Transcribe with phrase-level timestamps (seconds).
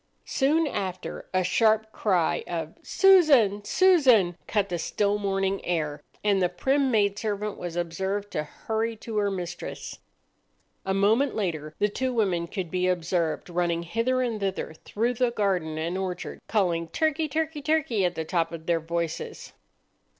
[0.25, 3.63] Soon after a sharp cry of "Susan!
[3.63, 8.95] Susan!" cut the still morning air, and the prim maid servant was observed to hurry
[8.95, 9.99] to her mistress.
[10.87, 15.29] A moment later the two women could be observed running hither and thither through the
[15.29, 17.27] garden and orchard, calling, "Turkey!
[17.27, 17.61] turkey!
[17.61, 19.53] turkey!" at the top of their voices.